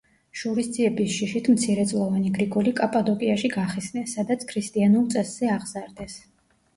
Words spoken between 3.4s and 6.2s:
გახიზნეს, სადაც ქრისტიანულ წესზე აღზარდეს.